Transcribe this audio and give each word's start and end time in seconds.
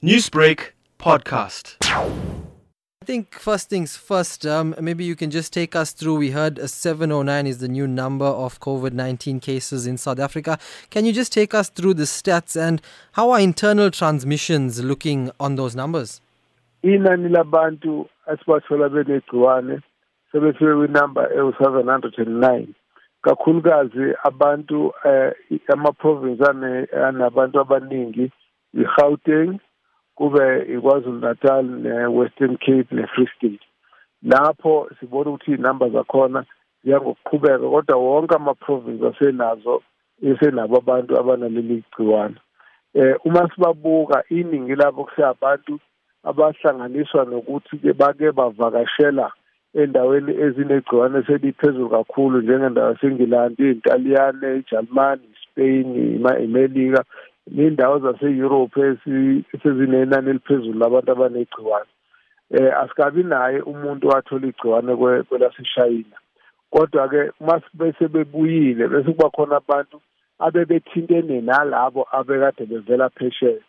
Newsbreak 0.00 0.74
podcast. 1.00 1.76
I 3.02 3.04
think 3.04 3.34
first 3.34 3.68
things 3.68 3.96
first, 3.96 4.46
um, 4.46 4.76
maybe 4.80 5.04
you 5.04 5.16
can 5.16 5.28
just 5.28 5.52
take 5.52 5.74
us 5.74 5.90
through. 5.90 6.14
We 6.18 6.30
heard 6.30 6.60
709 6.70 7.48
is 7.48 7.58
the 7.58 7.66
new 7.66 7.88
number 7.88 8.24
of 8.24 8.60
COVID 8.60 8.92
19 8.92 9.40
cases 9.40 9.88
in 9.88 9.98
South 9.98 10.20
Africa. 10.20 10.56
Can 10.90 11.04
you 11.04 11.12
just 11.12 11.32
take 11.32 11.52
us 11.52 11.68
through 11.68 11.94
the 11.94 12.04
stats 12.04 12.54
and 12.54 12.80
how 13.14 13.32
are 13.32 13.40
internal 13.40 13.90
transmissions 13.90 14.84
looking 14.84 15.32
on 15.40 15.56
those 15.56 15.74
numbers? 15.74 16.20
inani 16.82 17.28
labantu 17.28 18.08
esibathola 18.32 18.88
benegciwane 18.88 19.80
sebefike 20.32 20.74
kwinamba 20.74 21.28
ewu-709 21.34 22.66
kakhulukazi 23.22 24.14
abantu 24.22 24.92
eh 25.04 25.32
ama-province 25.68 26.44
anabantu 27.06 27.60
abaningi 27.60 28.32
i-Gauteng 28.74 29.60
kube 30.18 30.66
iKwaZulu 30.74 31.20
Natal 31.20 31.64
ne-Western 31.64 32.56
Cape 32.56 32.90
ne-Free 32.90 33.28
State. 33.36 33.64
Lapho 34.22 34.90
sibona 35.00 35.30
ukuthi 35.30 35.52
inamba 35.52 35.88
zakhona 35.88 36.44
ziyangokuqhubeka 36.84 37.68
kodwa 37.70 37.96
wonke 37.96 38.34
ama-province 38.34 39.06
asenazo 39.06 39.82
esenabo 40.22 40.76
abantu 40.78 41.12
abanaleli 41.20 41.84
gciwane. 41.92 42.38
Eh 42.94 43.14
uma 43.24 43.48
sibabuka 43.54 44.24
iningi 44.28 44.74
labo 44.74 45.04
kuseyabantu 45.04 45.78
abahlanganiswa 46.24 47.24
nokuthi 47.24 47.78
ke 47.78 47.92
bake 47.92 48.32
bavakashela 48.32 49.32
endaweni 49.74 50.32
ezinegciwane 50.44 51.22
seliphezulu 51.22 51.90
kakhulu 51.90 52.40
njengendawo 52.40 52.90
yaseNgilandi, 52.90 53.70
iNtaliyane, 53.70 54.56
iJalimani, 54.56 55.22
iSpain, 55.34 55.88
iMelika 56.44 57.04
ney'ndawo 57.50 57.98
zase-Europe 57.98 58.80
esezinenani 59.54 60.30
eliphezulu 60.30 60.78
labantu 60.78 61.12
abanegciwane. 61.12 61.90
Eh 62.50 62.72
asikabi 62.80 63.22
naye 63.22 63.60
umuntu 63.60 64.08
wathola 64.08 64.46
igciwane 64.46 64.96
kwelaseshayina. 65.28 66.16
Kodwa-ke 66.70 67.32
uma 67.40 67.60
bese 67.74 68.08
bebuyile 68.08 68.88
bese 68.88 69.12
kuba 69.12 69.30
khona 69.30 69.56
abantu 69.56 70.00
abebethintene 70.38 71.40
nalabo 71.40 72.06
abekade 72.12 72.66
bevela 72.66 73.08
phesheya. 73.10 73.60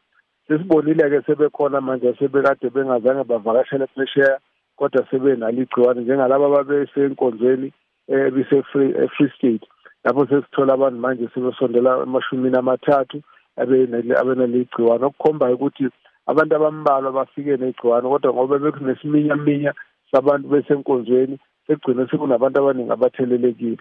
Sesibonile-ke 0.47 1.21
sebekhona 1.25 1.81
manje 1.81 2.13
sebekade 2.19 2.69
bengazange 2.69 3.23
bavakashele 3.23 3.87
phesheya 3.87 4.39
kodwa 4.77 5.05
sebenalo 5.11 5.61
igciwane 5.61 6.01
njengalabo 6.01 6.45
ababesenkonzweni 6.45 7.73
ebise-free 8.07 9.31
state. 9.37 9.65
Lapho 10.03 10.27
sesithola 10.27 10.73
abantu 10.73 10.99
manje 10.99 11.29
sebesondela 11.33 12.03
emashumini 12.03 12.57
amathathu 12.57 13.21
abenale 13.61 14.65
gciwane 14.65 15.05
okukhombayo 15.05 15.55
ukuthi 15.55 15.85
abantu 16.29 16.55
abambalwa 16.55 17.11
bafike 17.11 17.57
negciwane 17.57 18.09
kodwa 18.09 18.33
ngoba 18.33 18.59
bekunesiminyaminya 18.59 19.73
sabantu 20.11 20.47
besenkonzweni 20.47 21.37
sekugcine 21.67 22.07
sekunabantu 22.07 22.59
abaningi 22.59 22.91
abathelelekile. 22.91 23.77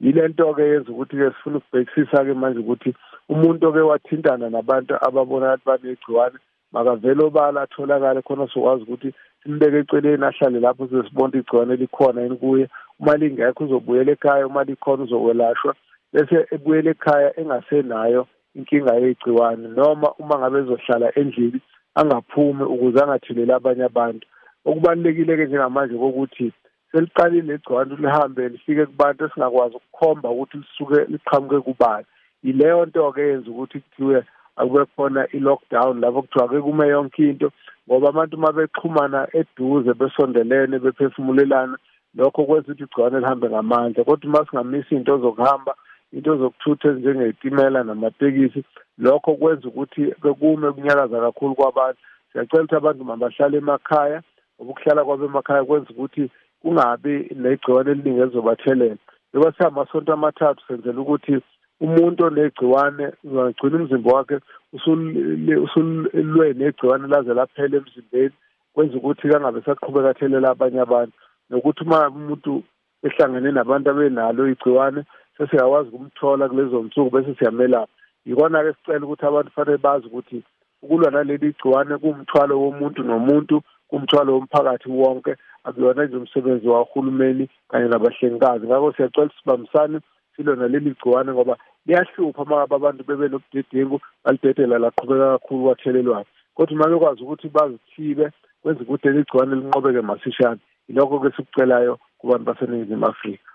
Yile 0.00 0.28
nto-ke 0.28 0.62
yenza 0.62 0.92
ukuthi-ke 0.92 1.30
sifuna 1.30 1.56
ukubhekisisa-ke 1.58 2.34
manje 2.34 2.58
ukuthi 2.60 2.90
umuntu 3.28 3.68
oke 3.68 3.80
wathintana 3.90 4.50
nabantu 4.50 4.94
ababona 5.06 5.46
ukuthi 5.54 5.66
banegciwane 5.66 6.38
makavele 6.72 7.22
obala 7.24 7.62
atholakale 7.62 8.22
khona 8.22 8.46
sokwazi 8.52 8.82
ukuthi 8.82 9.14
simbeke 9.42 9.78
eceleni 9.78 10.24
ahlale 10.24 10.60
lapho 10.60 10.86
sesibona 10.88 11.38
igciwane 11.38 11.76
likhona 11.76 12.22
yini 12.22 12.36
kuye. 12.36 12.68
Uma 13.00 13.16
lingekho 13.16 13.64
uzobuyela 13.64 14.12
ekhaya 14.12 14.46
uma 14.46 14.64
likhona 14.64 15.04
uzokwelashwa. 15.04 15.74
Bese 16.12 16.46
ebuyela 16.54 16.90
ekhaya 16.90 17.40
engasenayo 17.40 18.26
inkinga 18.56 18.94
yegciwane 18.94 19.68
noma 19.68 20.08
uma 20.18 20.38
ngabe 20.38 20.58
ezohlala 20.58 21.08
endlini 21.20 21.60
angaphumi 21.94 22.64
ukuze 22.64 22.98
angatheleli 23.02 23.52
abanye 23.52 23.84
abantu. 23.84 24.26
Okubalulekile-ke 24.64 25.44
njengamanje 25.46 25.94
kokuthi 25.98 26.52
seliqalile 26.90 27.54
igciwane 27.54 27.94
lihambe 28.02 28.48
lifike 28.48 28.86
kubantu 28.86 29.24
esingakwazi 29.24 29.76
ukukhomba 29.76 30.30
ukuthi 30.30 30.56
lisuke 30.62 30.98
liqhamuke 31.12 31.60
kubani. 31.66 32.06
Yileyo 32.44 32.86
nto-ke 32.86 33.20
yenza 33.28 33.50
ukuthi 33.50 33.80
kuthiwe 33.80 34.24
akube 34.56 34.84
khona 34.96 35.22
i-lockdown 35.36 36.00
lapho 36.00 36.22
kuthiwa 36.22 36.44
ake 36.44 36.60
kume 36.60 36.88
yonke 36.88 37.22
into 37.30 37.48
ngoba 37.86 38.08
abantu 38.08 38.36
uma 38.36 38.52
bexhumana 38.52 39.28
eduze 39.32 39.92
besondelene 39.94 40.78
bephefumulelana 40.78 41.76
lokho 42.14 42.44
kwenza 42.44 42.72
ukuthi 42.72 42.84
igciwane 42.84 43.18
lihambe 43.20 43.48
ngamandla. 43.48 44.04
Kodwa 44.04 44.28
uma 44.30 44.46
singamisi 44.46 44.94
into 44.94 45.18
zokuhamba 45.18 45.74
into 46.12 46.36
zokuthutha 46.36 46.88
ezinjengey'timela 46.88 47.84
namatekisi. 47.84 48.64
Lokho 48.98 49.34
kwenza 49.34 49.68
ukuthi 49.68 50.14
bekume 50.22 50.72
kunyakaza 50.72 51.20
kakhulu 51.20 51.54
kwabantu. 51.54 52.00
Siyacela 52.32 52.62
ukuthi 52.62 52.76
abantu 52.76 53.04
mabahlale 53.04 53.58
emakhaya. 53.58 54.22
Ngoba 54.56 54.70
ukuhlala 54.70 55.04
kwabo 55.04 55.24
emakhaya 55.24 55.64
kwenza 55.64 55.90
ukuthi 55.90 56.30
kungabi 56.62 57.30
negciwane 57.34 57.90
eliningi 57.90 58.20
elizobathelela 58.20 58.96
njengoba 59.32 59.52
siyamasonto 59.52 60.12
amathathu 60.12 60.62
senzela 60.66 61.00
ukuthi 61.00 61.40
umuntu 61.80 62.24
onegciwane 62.24 63.12
ungagcina 63.24 63.76
umzimba 63.76 64.12
wakhe 64.14 64.36
usulwe 64.72 66.52
negciwane 66.54 67.08
laze 67.08 67.34
laphela 67.34 67.76
emzimbeni. 67.76 68.34
Kwenza 68.74 68.96
ukuthi 68.96 69.28
kangabe 69.28 69.60
saqhubeka 69.60 70.10
athelela 70.10 70.50
abanye 70.50 70.80
abantu. 70.80 71.12
Nokuthi 71.50 71.84
uma 71.84 72.08
umuntu 72.08 72.62
ehlangene 73.02 73.50
nabantu 73.52 73.90
abenalo 73.90 74.48
igciwane 74.48 75.04
sesiyakwazi 75.36 75.88
ukumthola 75.88 76.48
kulezo 76.48 76.82
nsuku 76.82 77.10
bese 77.10 77.34
siyamelapha 77.34 77.92
yikona-ke 78.26 78.72
sicela 78.72 79.06
ukuthi 79.06 79.26
abantu 79.26 79.50
fanele 79.50 79.78
bazi 79.78 80.06
ukuthi 80.06 80.42
ukulwa 80.82 81.10
naleli 81.10 81.52
gciwane 81.52 81.98
kuwumthwalo 81.98 82.60
womuntu 82.60 83.02
nomuntu 83.02 83.62
kumthwalo 83.88 84.32
womphakathi 84.34 84.88
wonke 84.90 85.36
akuyona 85.64 86.04
nje 86.04 86.16
umsebenzi 86.16 86.68
wahulumeni 86.68 87.48
kanye 87.68 87.88
nabahlengikazi. 87.88 88.66
Ngakho 88.66 88.92
siyacela 88.92 89.30
sibambisane 89.38 90.00
silwe 90.36 90.56
naleli 90.56 90.90
gciwane 90.90 91.32
ngoba 91.32 91.56
liyahlupha 91.86 92.42
uma 92.42 92.56
ngabe 92.56 92.74
abantu 92.74 93.04
bebe 93.04 93.28
nobudedengu 93.28 94.00
balidedela 94.24 94.78
laqhubeka 94.78 95.32
kakhulu 95.32 95.64
kwathelelwana. 95.64 96.24
Kodwa 96.54 96.74
uma 96.76 96.88
bekwazi 96.88 97.22
ukuthi 97.22 97.48
bazithibe 97.48 98.30
kwenza 98.62 98.80
ukuthi 98.82 99.08
leli 99.08 99.24
gciwane 99.24 99.54
linqobeke 99.54 100.00
masishane. 100.00 100.60
Yilokho-ke 100.88 101.36
sikucelayo 101.36 101.98
kubantu 102.18 102.44
baseningizimu 102.44 103.06
afrika. 103.06 103.51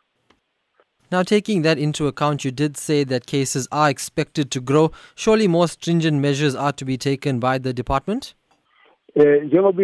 Now, 1.09 1.23
taking 1.23 1.61
that 1.61 1.77
into 1.77 2.07
account, 2.07 2.43
you 2.43 2.51
did 2.51 2.75
say 2.75 3.05
that 3.05 3.25
cases 3.25 3.67
are 3.71 3.89
expected 3.89 4.51
to 4.51 4.59
grow. 4.59 4.91
Surely 5.15 5.47
more 5.47 5.69
stringent 5.69 6.19
measures 6.19 6.53
are 6.53 6.73
to 6.73 6.83
be 6.83 6.97
taken 6.97 7.39
by 7.39 7.57
the 7.59 7.73
department? 7.73 8.33
Eh 9.15 9.43
njengoba 9.43 9.83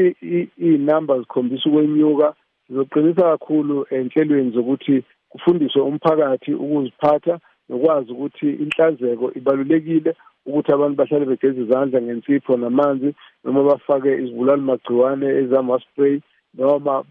iy'namba 0.60 1.20
zikhombisa 1.20 1.70
ukwenyuka 1.70 2.34
sizoqinisa 2.68 3.22
kakhulu 3.22 3.86
enhlelweni 3.90 4.52
zokuthi 4.52 5.04
kufundiswe 5.30 5.82
umphakathi 5.82 6.54
ukuziphatha 6.54 7.40
nokwazi 7.70 8.12
ukuthi 8.12 8.50
inhlanzeko 8.50 9.32
ibalulekile 9.36 10.16
ukuthi 10.46 10.72
abantu 10.72 10.96
bahlale 10.96 11.26
begeza 11.26 11.62
izandla 11.62 12.02
ngensipho 12.02 12.58
namanzi 12.58 13.16
noma 13.44 13.64
bafake 13.64 14.14
izibulali 14.14 14.62
magciwane 14.62 15.26
ezama-spray 15.26 16.22
noma 16.54 17.04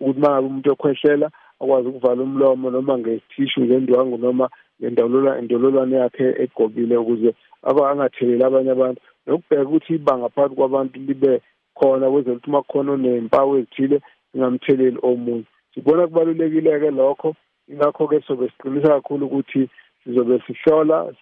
ukuthi 0.00 0.18
uma 0.18 0.28
ngabe 0.30 0.46
umuntu 0.46 0.72
ekhwehlela 0.72 1.30
akwazi 1.60 1.88
ukuvala 1.88 2.22
umlomo 2.22 2.70
noma 2.70 2.98
ngethishu 2.98 3.60
ngendwangu 3.60 4.18
noma 4.18 4.48
ngendololwane 4.80 5.40
indololwane 5.40 5.96
yakhe 5.96 6.26
egqokile 6.42 6.96
ukuze 6.96 7.30
angatheleli 7.62 8.44
abanye 8.44 8.70
abantu. 8.70 9.00
Nokubheka 9.26 9.68
ukuthi 9.68 9.94
ibanga 9.94 10.28
phakathi 10.28 10.54
kwabantu 10.56 10.98
libe 11.00 11.40
khona 11.74 12.10
kwenzela 12.10 12.36
ukuthi 12.36 12.50
uma 12.50 12.62
kukhona 12.62 12.92
onempawu 12.92 13.56
ezithile 13.58 14.00
singamtheleli 14.32 14.98
omunye. 15.02 15.44
Sibona 15.74 16.06
kubalulekile-ke 16.06 16.90
lokho. 16.90 17.34
Ingakho-ke 17.68 18.20
sobe 18.26 18.48
siqinisa 18.48 18.88
kakhulu 18.88 19.26
ukuthi 19.26 19.68
sizobe 20.04 20.42
sihlola 20.46 21.12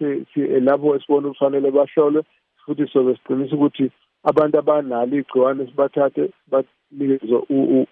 labo 0.61 0.97
esibona 0.97 1.29
kufanele 1.29 1.71
bahlolwe 1.71 2.23
futhi 2.65 2.87
sobe 2.93 3.15
siqinisa 3.17 3.55
ukuthi 3.57 3.91
abantu 4.25 4.59
abanalo 4.59 5.17
igciwane 5.17 5.67
sibathathe 5.67 6.31
banikezwe 6.51 7.39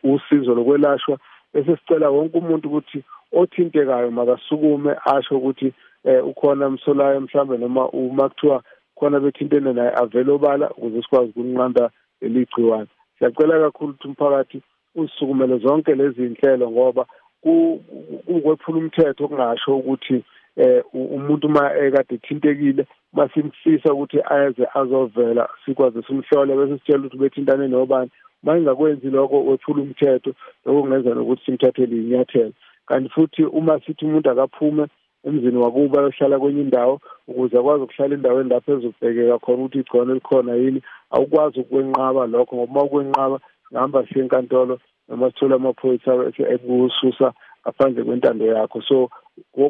usizo 0.03 0.55
lokwelashwa 0.55 1.19
bese 1.53 1.77
sicela 1.77 2.11
wonke 2.11 2.39
umuntu 2.39 2.69
ukuthi 2.69 3.05
othintekayo 3.33 4.11
makasukume 4.11 4.93
asho 5.05 5.37
ukuthi 5.37 5.73
eh 6.05 6.27
ukhona 6.27 6.67
umsolayo 6.67 7.21
mhlambe 7.21 7.59
noma 7.59 7.89
uma 7.89 8.29
kuthiwa 8.29 8.63
khona 8.95 9.21
bethintene 9.21 9.73
naye 9.73 9.93
avele 10.03 10.33
obala 10.33 10.71
ukuze 10.71 11.03
sikwazi 11.03 11.31
ukunqanda 11.31 11.91
leligciwane 12.21 12.89
siyacela 13.19 13.61
kakhulu 13.61 13.93
ukuthi 13.93 14.09
umphakathi 14.09 14.63
usisukumele 14.95 15.59
zonke 15.59 15.95
lezi 15.95 16.23
zinhlelo 16.27 16.71
ngoba 16.71 17.07
kukwephula 17.43 18.79
umthetho 18.79 19.25
okungasho 19.25 19.77
ukuthi 19.77 20.25
eh 20.57 20.83
umuntu 20.93 21.47
uma 21.47 21.75
ekade 21.75 22.19
thintekile 22.19 22.87
masimfisa 23.13 23.93
ukuthi 23.93 24.19
aze 24.25 24.67
azovela 24.75 25.49
sikwazi 25.65 26.03
simhlole 26.03 26.57
bese 26.57 26.79
sitshela 26.79 26.99
ukuthi 26.99 27.19
bethintane 27.19 27.69
nobani. 27.69 28.11
Uma 28.43 28.59
ingakwenzi 28.59 29.11
lokho 29.11 29.45
wephula 29.45 29.83
umthetho 29.83 30.33
lokho 30.65 30.83
kungenza 30.83 31.15
nokuthi 31.15 31.45
simthathele 31.45 31.97
inyathelo 31.97 32.53
kanti 32.87 33.09
futhi 33.09 33.45
uma 33.45 33.81
sithi 33.81 34.05
umuntu 34.05 34.31
akaphume 34.31 34.87
emzini 35.25 35.57
wakuba 35.57 35.99
ayohlala 36.01 36.39
kwenye 36.39 36.61
indawo 36.61 37.01
ukuze 37.29 37.59
akwazi 37.59 37.83
ukuhlala 37.85 38.15
endaweni 38.15 38.51
lapho 38.51 38.73
ezobhekeka 38.73 39.39
khona 39.39 39.63
ukuthi 39.63 39.79
igcone 39.79 40.15
likhona 40.15 40.55
yini 40.55 40.81
awukwazi 41.11 41.61
ukwenqaba 41.61 42.27
lokho 42.27 42.57
ngoba 42.57 42.73
uma 42.73 42.83
ukwenqaba 42.83 43.41
singahamba 43.69 44.07
siye 44.07 44.25
enkantolo 44.25 44.79
noma 45.09 45.31
sithole 45.31 45.55
amaphoyisa 45.55 46.13
ekususa 46.55 47.33
ngaphandle 47.63 48.05
kwentando 48.05 48.47
yakho 48.47 48.83
so 48.83 49.11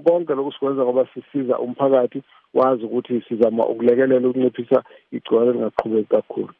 konke 0.05 0.35
lokhu 0.35 0.53
sikwenza 0.53 0.83
ngoba 0.85 1.09
sisiza 1.15 1.59
umphakathi 1.59 2.23
wazi 2.55 2.85
ukuthi 2.85 3.23
sizama 3.29 3.67
ukulekelela 3.67 4.29
ukunciphisa 4.29 4.85
lingaqhubeki 5.13 6.09
kakhulu 6.09 6.55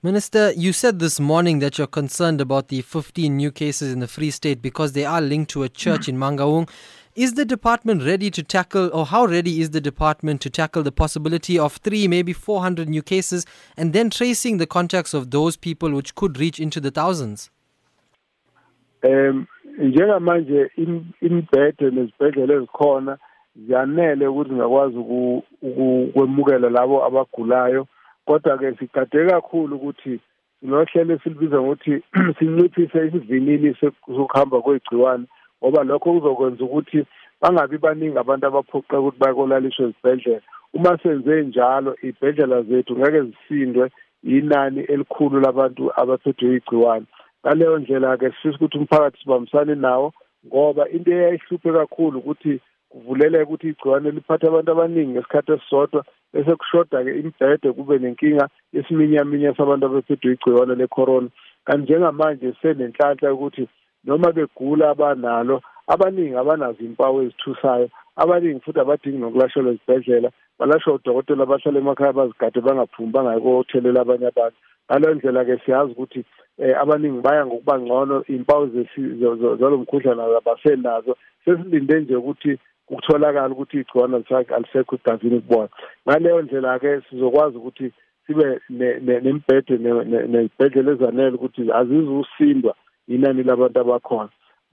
Minister, 0.00 0.52
you 0.54 0.72
said 0.72 1.00
this 1.00 1.18
morning 1.18 1.58
that 1.58 1.76
you're 1.76 1.88
concerned 1.88 2.40
about 2.40 2.68
the 2.68 2.82
15 2.82 3.36
new 3.36 3.50
cases 3.50 3.92
in 3.92 3.98
the 3.98 4.06
Free 4.06 4.30
State 4.30 4.62
because 4.62 4.92
they 4.92 5.04
are 5.04 5.20
linked 5.20 5.50
to 5.50 5.64
a 5.64 5.68
church 5.68 6.08
in 6.08 6.16
Mangaung. 6.16 6.68
Is 7.16 7.34
the 7.34 7.44
department 7.44 8.04
ready 8.04 8.30
to 8.30 8.44
tackle, 8.44 8.90
or 8.94 9.06
how 9.06 9.26
ready 9.26 9.60
is 9.60 9.70
the 9.70 9.80
department 9.80 10.40
to 10.42 10.50
tackle 10.50 10.84
the 10.84 10.92
possibility 10.92 11.58
of 11.58 11.78
three, 11.78 12.06
maybe 12.06 12.32
400 12.32 12.88
new 12.88 13.02
cases, 13.02 13.44
and 13.76 13.92
then 13.92 14.08
tracing 14.08 14.58
the 14.58 14.68
contacts 14.68 15.14
of 15.14 15.32
those 15.32 15.56
people 15.56 15.90
which 15.90 16.14
could 16.14 16.38
reach 16.38 16.60
into 16.60 16.78
the 16.80 16.92
thousands? 16.92 17.50
Um, 19.02 19.46
njengamanje 19.78 20.70
imibhede 21.20 21.90
nezibhedlela 21.90 22.54
ezikhona 22.54 23.18
ziyanele 23.56 24.26
ukuthi 24.26 24.52
ngakwazi 24.54 24.98
ukwemukela 25.62 26.70
labo 26.70 27.04
abagulayo. 27.06 27.86
Kodwa 28.26 28.58
ke 28.58 28.74
sigade 28.78 29.26
kakhulu 29.26 29.76
ukuthi 29.76 30.20
sinohlelo 30.60 31.14
esilibiza 31.14 31.60
ngokuthi 31.60 32.02
sinciphise 32.38 33.06
isivinini 33.06 33.74
sokuhamba 33.80 34.60
kwegciwane 34.60 35.24
ngoba 35.62 35.84
lokho 35.84 36.12
kuzokwenza 36.12 36.64
ukuthi 36.64 37.06
bangabi 37.40 37.78
baningi 37.78 38.18
abantu 38.18 38.46
abaphoqa 38.46 39.00
ukuthi 39.00 39.18
bakolaliswe 39.18 39.84
ezibhedlela. 39.84 40.42
Uma 40.74 40.98
senze 41.02 41.42
njalo 41.42 41.96
ibhedlela 42.02 42.62
zethu 42.62 42.98
ngeke 42.98 43.22
zisindwe 43.22 43.90
inani 44.22 44.80
elikhulu 44.80 45.40
labantu 45.40 45.92
abaphethwe 46.00 46.56
igciwane. 46.56 47.06
Ngaleyo 47.42 47.78
ndlela-ke 47.78 48.30
sifisa 48.30 48.56
ukuthi 48.56 48.78
umphakathi 48.78 49.18
sibambisane 49.20 49.74
nawo 49.74 50.12
ngoba 50.46 50.88
into 50.88 51.10
eyayihluphe 51.12 51.72
kakhulu 51.72 52.18
ukuthi 52.18 52.60
kuvuleleka 52.90 53.44
ukuthi 53.44 53.68
igciwane 53.68 54.10
liphathe 54.10 54.46
abantu 54.46 54.70
abaningi 54.72 55.12
ngesikhathi 55.12 55.52
esisodwa 55.52 56.00
bese 56.32 56.52
kushoda-ke 56.56 57.10
imibhede 57.20 57.72
kube 57.72 57.98
nenkinga 57.98 58.48
yesiminyaminya 58.72 59.54
sabantu 59.56 59.86
abaphethwe 59.86 60.32
igciwane 60.32 60.74
le-corona. 60.74 61.28
Kanti 61.64 61.82
njengamanje 61.82 62.48
senenhlanhla 62.62 63.28
yokuthi 63.28 63.64
noma 64.04 64.32
begula 64.32 64.90
abanalo 64.90 65.56
abaningi 65.92 66.36
abanazo 66.36 66.80
impawu 66.84 67.22
ezithusayo 67.22 67.88
abaningi 68.22 68.60
futhi 68.60 68.80
abadingi 68.80 69.18
nokulashelwa 69.18 69.72
ezibhedlela 69.72 70.30
balashwa 70.58 70.94
udokotela 70.94 71.46
bahlala 71.46 71.78
emakhaya 71.78 72.12
bazigade 72.12 72.60
bangaphumi 72.60 73.12
bangakothelela 73.14 74.00
abanye 74.00 74.26
abantu. 74.26 74.58
Ngaleyo 74.90 75.14
ndlela-ke 75.14 75.58
siyazi 75.64 75.92
ukuthi 75.92 76.24
um 76.58 76.74
abaningi 76.82 77.20
baya 77.20 77.46
ngokuba 77.46 77.78
ngcono 77.78 78.16
iy'mpawu 78.28 78.66
zalo 79.60 79.76
mkhuhlane 79.78 80.22
abasenazo. 80.36 81.16
Sesilinde 81.44 82.00
nje 82.00 82.16
ukuthi 82.16 82.58
kutholakala 82.86 83.54
ukuthi 83.54 83.80
igciwane 83.80 84.24
alisekho 84.56 84.96
egazini 84.96 85.40
kubona 85.40 85.68
ngaleyo 86.08 86.42
ndlela-ke 86.42 87.00
sizokwazi 87.10 87.56
ukuthi 87.56 87.92
sibe 88.26 88.60
nemibhede 88.70 89.78
nezibhedlela 90.32 90.92
ezanele 90.92 91.36
ukuthi 91.36 91.72
azizusindwa 91.72 92.74
inani 93.08 93.42
labantu 93.42 93.80
abakhona. 93.80 94.30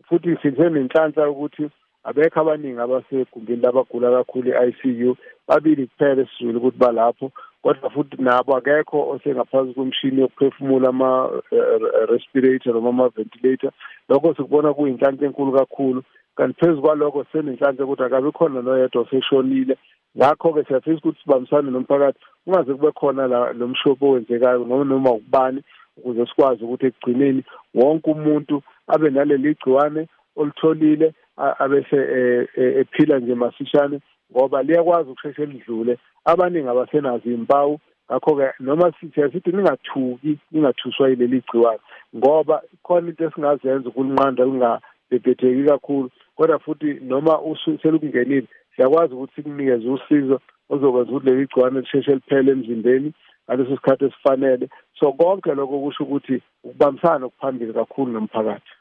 Futhi 0.08 0.38
sisenenhlanhla 0.42 1.30
ukuthi 1.30 1.70
abekho 2.06 2.40
abaningi 2.40 2.80
abasegumbini 2.80 3.62
labagula 3.62 4.12
kakhulu 4.12 4.50
i-ICU 4.52 5.18
babili 5.48 5.88
kuphela 5.88 6.22
esizwile 6.22 6.58
ukuthi 6.58 6.78
balapho 6.78 7.32
kodwa 7.66 7.90
futhi 7.90 8.22
nabo 8.22 8.58
akekho 8.58 9.10
osengaphansi 9.10 9.74
kwemishini 9.74 10.22
yokuphefumula 10.22 10.90
ama-respirator 10.90 12.74
noma 12.74 12.90
ama-ventilator. 12.90 13.72
Lokho 14.10 14.34
sikubona 14.36 14.74
kuyinhlanhla 14.74 15.28
enkulu 15.28 15.52
kakhulu. 15.52 16.04
Kanti 16.36 16.60
phezu 16.60 16.82
kwalokho 16.82 17.24
sisenenhlanhla 17.24 17.86
ukuthi 17.86 18.04
akabi 18.04 18.32
khona 18.32 18.62
noyedwa 18.62 19.02
oseshonile. 19.02 19.78
Ngakho-ke 20.18 20.64
siyafisa 20.64 20.98
ukuthi 20.98 21.22
sibambisane 21.22 21.72
nomphakathi 21.72 22.20
kungaze 22.44 22.74
kube 22.74 22.92
khona 22.92 23.28
lo 23.54 23.68
mshophi 23.68 24.06
owenzekayo 24.06 24.66
noma 24.66 24.84
noma 24.84 25.12
ukubani 25.12 25.62
ukuze 25.98 26.26
sikwazi 26.26 26.64
ukuthi 26.64 26.86
ekugcineni 26.86 27.44
wonke 27.74 28.12
umuntu 28.12 28.62
abe 28.88 29.10
naleli 29.10 29.56
gciwane 29.56 30.08
olutholile 30.36 31.14
abese 31.38 31.96
e, 31.96 32.48
e, 32.56 32.64
ephila 32.80 33.20
nje 33.20 33.36
masishane 33.36 34.00
ngoba 34.32 34.64
liyakwazi 34.64 35.10
ukusheshe 35.10 35.46
lidlule. 35.46 35.98
Abaningi 36.26 36.68
abasenazo 36.70 37.32
impawu 37.32 37.80
ngakho-ke 38.12 38.54
noma 38.60 38.92
siyasithi 39.14 39.52
ningathuki 39.52 40.38
ningathuswa 40.52 41.10
yileli 41.10 41.42
gciwane 41.42 41.80
ngoba 42.16 42.62
khona 42.84 43.10
into 43.10 43.24
esingazenza 43.26 43.90
ukulinqanda 43.90 44.46
lingabhebhetheki 44.46 45.64
kakhulu. 45.70 46.10
Kodwa 46.36 46.60
futhi 46.60 47.00
noma 47.02 47.40
selukungenile 47.82 48.48
siyakwazi 48.76 49.14
ukuthi 49.14 49.36
sikunikeze 49.36 49.90
usizo 49.90 50.40
ozokwenza 50.70 51.12
ukuthi 51.12 51.26
leli 51.26 51.48
gciwane 51.48 51.80
lisheshe 51.80 52.14
liphele 52.14 52.52
emzimbeni 52.52 53.14
ngaleso 53.46 53.76
sikhathi 53.76 54.06
esifanele. 54.06 54.70
So 55.00 55.12
konke 55.12 55.54
lokho 55.54 55.80
kusho 55.80 56.04
ukuthi 56.04 56.42
ukubambisana 56.64 57.26
okuphambili 57.26 57.74
kakhulu 57.74 58.12
nomphakathi. 58.12 58.72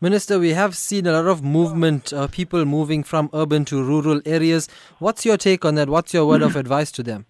Minister, 0.00 0.38
we 0.38 0.52
have 0.52 0.76
seen 0.76 1.06
a 1.06 1.12
lot 1.12 1.26
of 1.26 1.42
movement, 1.42 2.12
uh, 2.12 2.28
people 2.28 2.64
moving 2.64 3.02
from 3.02 3.28
urban 3.34 3.64
to 3.64 3.82
rural 3.82 4.20
areas. 4.24 4.68
What's 5.00 5.24
your 5.24 5.36
take 5.36 5.64
on 5.64 5.74
that? 5.74 5.88
What's 5.88 6.14
your 6.14 6.26
word 6.26 6.42
of 6.42 6.54
advice 6.62 6.92
to 6.92 7.02
them? 7.02 7.26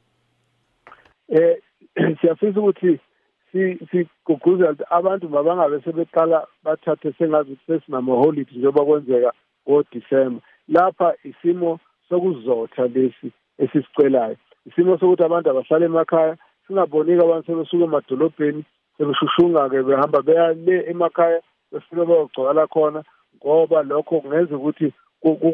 Eh 1.31 1.55
siyafisa 2.21 2.61
ukuthi 2.61 3.01
siguguzela 3.53 4.71
ukuthi 4.71 4.85
abantu 4.91 5.29
mabangabe 5.29 5.81
sebeqala 5.81 6.47
bathathe 6.65 7.13
sengazi 7.19 7.57
sesinama-holiday 7.67 8.59
njengoba 8.59 8.85
kwenzeka 8.85 9.33
ngoDisemba 9.69 10.41
lapha 10.69 11.15
isimo 11.25 11.81
sokuzotha 12.09 12.87
lesi 12.87 13.33
esisicelayo 13.59 14.37
isimo 14.67 14.99
sokuthi 14.99 15.23
abantu 15.23 15.51
abahlale 15.51 15.85
emakhaya 15.85 16.37
singaboniki 16.67 17.25
abantu 17.25 17.47
sebesuka 17.47 17.85
emadolobheni 17.85 18.65
sebeshushunga-ke 18.97 19.83
behamba 19.83 20.23
beya 20.23 20.53
le 20.53 20.91
emakhaya 20.91 21.41
befike 21.73 22.05
bayogcwala 22.05 22.67
khona 22.67 23.01
ngoba 23.37 23.83
lokho 23.83 24.21
kungenza 24.21 24.57
ukuthi 24.57 24.93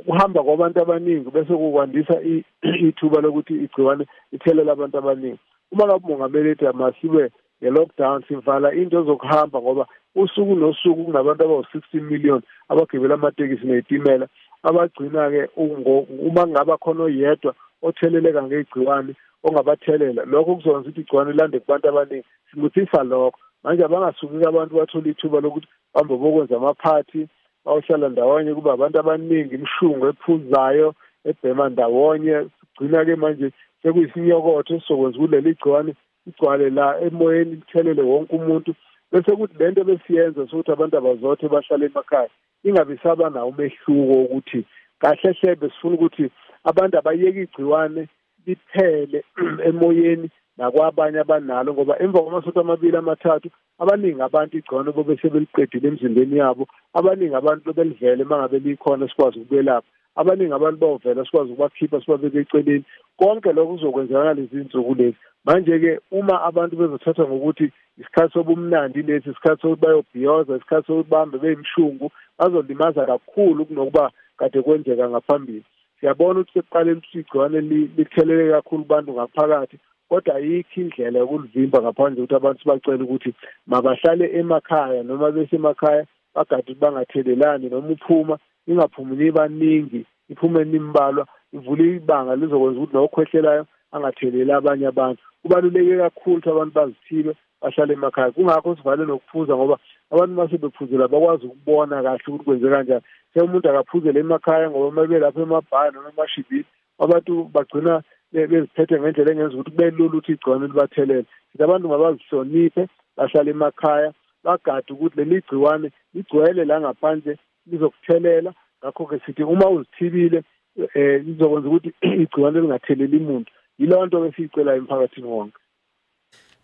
kuhamba 0.07 0.43
kwabantu 0.43 0.81
abaningi 0.81 1.31
bese 1.31 1.53
kukwandisa 1.55 2.15
ithuba 2.89 3.21
lokuthi 3.21 3.55
igciwane 3.65 4.07
ithelele 4.33 4.71
abantu 4.73 4.99
abaningi. 4.99 5.41
Uma 5.73 5.85
ngabe 5.87 6.05
umongameli 6.07 6.51
ethi 6.51 6.67
amasibe 6.67 7.31
nge-lockdown 7.63 8.23
sivala 8.29 8.75
into 8.75 9.03
zokuhamba 9.03 9.61
ngoba 9.61 9.87
usuku 10.15 10.55
nosuku 10.55 11.05
kunabantu 11.05 11.45
abawu-sixteen 11.45 12.05
million 12.05 12.43
abagibela 12.69 13.15
amatekisi 13.15 13.67
ney'timela 13.67 14.27
abagcina-ke 14.63 15.49
uma 15.57 16.45
kungaba 16.45 16.77
khona 16.77 17.03
oyedwa 17.05 17.55
otheleleka 17.83 18.43
ngegciwane 18.43 19.13
ongabathelela 19.45 20.25
lokho 20.25 20.57
kuzokwenza 20.57 20.89
ukuthi 20.89 21.01
igciwane 21.01 21.33
lande 21.33 21.61
kubantu 21.61 21.89
abaningi. 21.89 22.27
Simuthisa 22.51 23.03
lokho. 23.03 23.39
Manje 23.65 23.85
abangasuki 23.85 24.45
abantu 24.47 24.73
bathola 24.77 25.09
ithuba 25.09 25.41
lokuthi 25.41 25.69
bambe 25.95 26.15
bokwenza 26.17 26.57
amaphathi 26.57 27.29
bayohlala 27.65 28.09
ndawonye 28.09 28.55
kuba 28.55 28.73
abantu 28.73 28.97
abaningi 28.99 29.55
imishungu 29.55 30.07
ephuzayo 30.07 30.95
ebhema 31.25 31.69
ndawonye. 31.69 32.37
Sigcina-ke 32.79 33.17
manje 33.17 33.49
sekuyisinyokothi 33.83 34.75
esizokwenza 34.75 35.19
ukuthi 35.19 35.33
leli 35.33 35.55
gciwane 35.55 35.93
igcwale 36.29 36.71
la 36.71 36.87
emoyeni 37.07 37.55
lithelele 37.61 38.03
wonke 38.03 38.37
umuntu. 38.37 38.75
Bese 39.13 39.37
kuthi 39.37 39.59
lento 39.59 39.85
besiyenza 39.85 40.47
sokuthi 40.49 40.71
abantu 40.73 40.95
abazothe 40.97 41.49
bahlale 41.49 41.87
emakhaya 41.87 42.31
ingabe 42.65 42.97
saba 43.03 43.31
nawo 43.31 43.49
umehluko 43.49 44.15
ukuthi 44.25 44.61
kahle 45.01 45.31
hle 45.39 45.55
besifuna 45.61 45.95
ukuthi 45.95 46.25
abantu 46.65 46.99
abayeke 46.99 47.43
igciwane 47.43 48.09
liphele 48.47 49.25
emoyeni 49.69 50.29
nakwabanye 50.57 51.19
abanalo 51.21 51.73
ngoba 51.73 51.99
emva 52.03 52.23
kwamasonto 52.23 52.61
amabili 52.61 52.97
amathathu 52.97 53.49
abaningi 53.83 54.23
abantu 54.23 54.57
igciwane 54.57 54.91
bobe 54.93 55.17
sebeliqedile 55.17 55.89
emzimbeni 55.89 56.37
yabo. 56.43 56.65
Abaningi 56.99 57.35
abantu 57.35 57.73
belivele 57.77 58.25
mangabe 58.25 58.59
likhona 58.59 59.09
sikwazi 59.09 59.39
ukubelapha 59.39 59.89
abaningi 60.17 60.55
abantu 60.55 60.79
bawuvela 60.81 61.25
sikwazi 61.25 61.53
ukubakhipha 61.53 62.01
sibabeke 62.01 62.39
eceleni. 62.39 62.85
Konke 63.19 63.53
lokho 63.53 63.73
kuzokwenzeka 63.73 64.35
lezi 64.35 64.57
nsuku 64.57 64.95
lezi. 64.95 65.17
Manje-ke 65.45 66.01
uma 66.11 66.43
abantu 66.43 66.77
bezothatha 66.77 67.25
ngokuthi 67.27 67.73
isikhathi 67.99 68.33
sobumnandi 68.33 69.03
lesi 69.03 69.31
isikhathi 69.31 69.63
sokuthi 69.63 69.81
bayobhiyoza 69.83 70.57
isikhathi 70.57 70.87
sokuthi 70.87 71.11
bahambe 71.11 71.39
beyimshungu 71.39 72.11
bazolimaza 72.39 73.07
kakhulu 73.07 73.67
kunokuba 73.67 74.11
kade 74.39 74.63
kwenzeka 74.63 75.11
ngaphambili. 75.11 75.65
Siyabona 76.01 76.41
ukuthi 76.41 76.53
sekuqaleni 76.53 76.99
ukuthi 76.99 77.19
igciwane 77.19 77.61
lithelele 77.97 78.53
kakhulu 78.53 78.85
bantu 78.85 79.13
ngaphakathi 79.13 79.79
kodwa 80.09 80.35
ayikho 80.35 80.81
indlela 80.81 81.19
yokulivimba 81.19 81.83
ngaphandle 81.83 82.23
ukuthi 82.23 82.35
abantu 82.37 82.61
sibacele 82.61 83.03
ukuthi 83.05 83.31
mabahlale 83.67 84.27
emakhaya 84.39 85.03
noma 85.03 85.31
besemakhaya 85.31 86.07
bagade 86.35 86.73
ukuthi 86.73 86.81
bangathelelani 86.81 87.69
noma 87.71 87.89
uphuma 87.89 88.39
ningaphumi 88.67 89.17
nibaningi 89.17 90.07
iphumeni 90.29 90.77
imbalwa 90.77 91.27
ivule 91.53 91.97
ibanga 91.97 92.37
lizokwenza 92.37 92.81
ukuthi 92.81 92.97
nokhwehlelayo 92.97 93.65
angatheleli 93.93 94.53
abanye 94.53 94.87
abantu. 94.87 95.23
Kubaluleke 95.43 95.97
kakhulu 95.99 96.37
ukuthi 96.37 96.51
abantu 96.51 96.75
bazithibe 96.75 97.33
bahlale 97.63 97.93
emakhaya. 97.95 98.33
Kungakho 98.33 98.77
sivale 98.77 99.05
nokuphuza 99.05 99.57
ngoba 99.57 99.79
abantu 100.11 100.35
mase 100.35 100.59
bephuzela 100.59 101.09
bakwazi 101.09 101.47
ukubona 101.47 102.03
kahle 102.03 102.25
ukuthi 102.29 102.45
kwenze 102.45 102.69
kanjani. 102.69 103.05
Se 103.33 103.41
umuntu 103.41 103.69
akaphuzele 103.69 104.21
emakhaya 104.21 104.71
ngoba 104.71 104.87
uma 104.89 105.07
belapho 105.07 105.41
emabhaya 105.43 105.91
noma 105.91 106.11
emashibhini 106.13 106.65
abantu 106.99 107.51
bagcina 107.55 108.03
beziphethe 108.35 109.01
ngendlela 109.01 109.31
engenza 109.33 109.55
ukuthi 109.57 109.71
kube 109.71 109.91
lula 109.91 110.07
ukuthi 110.07 110.33
igciwane 110.33 110.67
libathelele. 110.67 111.27
Sithi 111.51 111.63
abantu 111.65 111.89
mabazihloniphe 111.89 112.83
bahlale 113.17 113.51
emakhaya 113.51 114.11
bagade 114.45 114.91
ukuthi 114.93 115.17
leli 115.17 115.41
gciwane 115.41 115.89
ligcwele 116.15 116.65
la 116.65 116.81
ngaphandle 116.81 117.39
lizokuthelela 117.71 118.51
ngakho-ke 118.81 119.19
sithi 119.27 119.43
uma 119.43 119.67
uzithibile 119.71 120.43
um 120.77 121.19
lizokwenza 121.25 121.69
ukuthi 121.69 121.91
igciwane 122.23 122.61
lingatheleli 122.61 123.19
muntu. 123.19 123.51
Yileyo 123.79 124.07
nto 124.07 124.21
besiyicelayo 124.21 124.79
emphakathini 124.79 125.27
wonke. 125.27 125.59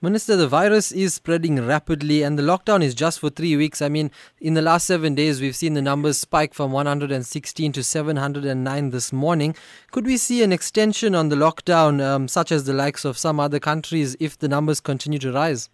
Minister, 0.03 0.35
the 0.35 0.49
virus 0.49 0.93
is 0.93 1.13
spreading 1.13 1.67
rapidly 1.67 2.23
and 2.23 2.39
the 2.39 2.43
lockdown 2.43 2.83
is 2.83 2.95
just 2.95 3.21
for 3.21 3.29
three 3.29 3.55
weeks. 3.55 3.83
I 3.83 3.91
mean, 3.91 4.11
in 4.41 4.55
the 4.55 4.63
last 4.63 4.87
seven 4.87 5.15
days, 5.15 5.43
we've 5.43 5.55
seen 5.55 5.75
the 5.75 5.83
numbers 5.83 6.19
spike 6.19 6.55
from 6.55 6.73
116 6.73 7.73
to 7.73 7.85
709 7.85 8.91
this 8.91 9.13
morning. 9.13 9.55
Could 9.91 10.07
we 10.07 10.17
see 10.17 10.43
an 10.43 10.53
extension 10.53 11.15
on 11.15 11.29
the 11.29 11.37
lockdown, 11.37 12.03
um, 12.03 12.29
such 12.29 12.51
as 12.51 12.65
the 12.65 12.73
likes 12.73 13.05
of 13.05 13.19
some 13.19 13.39
other 13.39 13.61
countries, 13.61 14.17
if 14.19 14.39
the 14.39 14.49
numbers 14.49 14.81
continue 14.81 15.19
to 15.19 15.33
rise? 15.33 15.69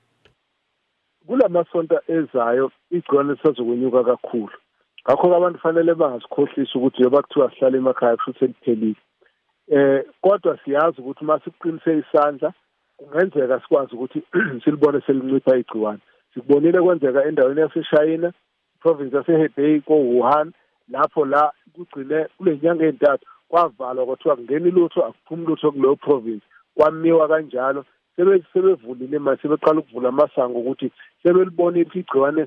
kulamasonto 1.26 2.00
ezayo 2.09 2.71
igciwane 2.90 3.33
lisazokwenyuka 3.33 4.04
kakhulu 4.04 4.56
ngakho-ke 5.04 5.37
abantu 5.37 5.59
fanele 5.59 5.95
bangasikhohlisi 5.95 6.78
ukuthi 6.78 6.97
njengoba 7.00 7.23
kuthiwa 7.23 7.50
sihlale 7.50 7.78
emakhaya 7.78 8.14
ukuthi 8.14 8.38
seliphelile 8.38 9.00
eh 9.68 10.04
kodwa 10.21 10.59
siyazi 10.64 11.00
ukuthi 11.00 11.25
uma 11.25 11.40
siqinise 11.45 11.99
isandla 11.99 12.52
kungenzeka 12.97 13.61
sikwazi 13.61 13.95
ukuthi 13.95 14.23
silibone 14.65 15.00
selincipha 15.00 15.57
igciwane. 15.57 15.99
Sikubonile 16.35 16.81
kwenzeka 16.83 17.25
endaweni 17.25 17.61
yaseshayina 17.61 18.33
province 18.81 19.17
yasehebei 19.17 19.81
ko-wuhan 19.81 20.53
lapho 20.88 21.25
la 21.25 21.53
kugcine 21.75 22.26
kule 22.37 22.59
nyanga 22.62 22.85
ey'ntathu 22.85 23.26
kwavalwa 23.49 24.07
kwathiwa 24.07 24.37
kungeni 24.37 24.71
lutho 24.71 25.05
akuphumi 25.05 25.47
lutho 25.47 25.73
kuleyo 25.73 25.97
province. 25.97 26.45
Kwamiwa 26.75 27.29
kanjalo 27.29 27.85
sebevulile 28.17 29.19
manje 29.19 29.43
sebeqala 29.43 29.81
ukuvula 29.81 30.09
amasango 30.09 30.59
ukuthi 30.59 30.93
sebelibonile 31.23 31.83
ukuthi 31.83 31.99
igciwane 31.99 32.47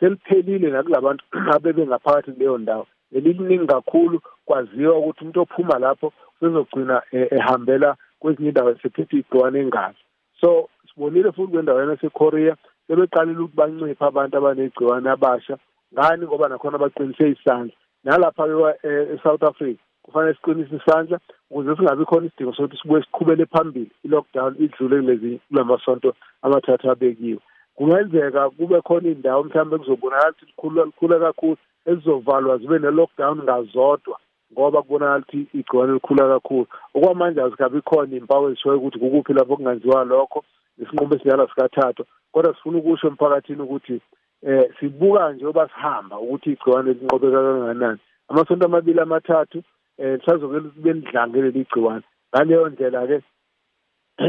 seliphelile 0.00 0.70
nakulabantu 0.70 1.24
abebengaphakathi 1.54 2.32
kuleyo 2.32 2.58
ndawo. 2.58 2.86
Leliningi 3.12 3.66
kakhulu 3.66 4.20
kwaziwa 4.44 4.98
ukuthi 4.98 5.20
umuntu 5.20 5.40
ophuma 5.40 5.78
lapho 5.78 6.12
sezogcina 6.40 7.02
e, 7.12 7.28
ehambela 7.30 7.96
kwezinye 8.20 8.48
indawo 8.48 8.70
esephethe 8.70 9.16
igciwane 9.16 9.58
engazi. 9.60 10.02
So 10.40 10.68
sibonile 10.88 11.32
futhi 11.32 11.52
kwendaweni 11.52 11.90
yasekorea 11.90 12.56
sebeqalile 12.86 13.40
ukuthi 13.40 13.56
banciphe 13.56 14.04
abantu 14.04 14.36
abanegciwane 14.36 15.10
abasha. 15.10 15.56
Ngani? 15.92 16.26
Ngoba 16.26 16.48
nakhona 16.48 16.78
baqinise 16.78 17.28
isandla. 17.30 17.74
Nalapha-ke 18.04 18.88
e-south 19.14 19.42
africa 19.42 19.80
kufanele 20.02 20.34
siqinise 20.34 20.76
isandla 20.76 21.18
ukuze 21.50 21.76
singabi 21.76 22.04
khona 22.04 22.26
isidingo 22.26 22.52
sokuthi 22.52 22.76
sibuye 22.82 23.02
siqhubele 23.02 23.46
phambili 23.46 23.90
i-lockdown 24.04 24.54
idlule 24.58 24.96
kulezi 25.00 25.40
kulamasonto 25.48 26.14
amathathu 26.42 26.90
abekiwe. 26.90 27.40
Kungenzeka 27.76 28.50
kube 28.50 28.80
khona 28.80 29.08
iy'ndawo 29.08 29.44
mhlawumbe 29.44 29.78
kuzobonakala 29.78 30.30
ukuthi 30.30 30.46
likhula 30.46 30.84
likhula 30.84 31.18
kakhulu 31.18 31.56
ezizovalwa 31.86 32.58
zibe 32.58 32.78
ne-lockdown 32.78 33.42
ngazodwa. 33.42 34.16
Ngoba 34.52 34.82
kubonakala 34.82 35.22
ukuthi 35.22 35.58
igciwane 35.58 35.92
likhula 35.92 36.28
kakhulu. 36.28 36.66
Okwamanje 36.94 37.42
azikabi 37.42 37.80
khona 37.82 38.16
iy'mpawu 38.16 38.48
ezishoyo 38.48 38.78
ukuthi 38.78 38.98
kukuphi 38.98 39.32
lapho 39.32 39.56
kungenziwa 39.56 40.04
lokho 40.04 40.44
isinqumo 40.78 41.14
esinyala 41.14 41.48
sikathathu 41.48 42.04
kodwa 42.32 42.54
sifuna 42.54 42.78
ukusho 42.78 43.08
emphakathini 43.08 43.62
ukuthi 43.62 44.00
eh 44.42 44.70
sibuka 44.80 45.32
nje 45.32 45.46
oba 45.46 45.68
sihamba 45.68 46.18
ukuthi 46.18 46.50
igciwane 46.52 46.92
linqobeka 46.92 47.42
kangakanani. 47.42 48.00
Amasonto 48.28 48.66
amabili 48.66 49.00
amathathu 49.00 49.62
eh 49.98 50.18
lisazoke 50.18 50.58
libe 50.60 50.92
lidlange 50.92 51.42
leli 51.42 51.64
gciwane. 51.64 52.02
Ngaleyo 52.34 52.68
ndlela 52.68 53.06
ke 53.06 53.22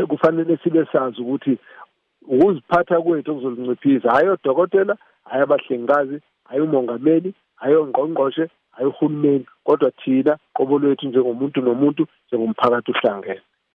kufanele 0.08 0.58
sibe 0.63 0.86
sazi 0.92 1.22
ukuthi 1.22 1.58
ukuziphatha 2.28 3.01
kwethu 3.01 3.32
okuzolinciphisa. 3.32 4.12
Hayi 4.12 4.30
odokotela 4.30 4.98
hayi 5.24 5.44
abahlengikazi 5.44 6.22
hayi 6.46 6.62
umongameli 6.62 7.34
hayi 7.56 7.75
ongqongqoshe 7.75 8.50
hayi 8.72 8.88
uhulumeni 8.90 9.46
kodwa 9.63 9.92
thina 9.92 10.38
qobo 10.54 10.80
lwethu 10.80 11.08
njengomuntu 11.08 11.62
nomuntu 11.62 12.08
njengomphakathi 12.28 12.92
uhlangene. 12.92 13.42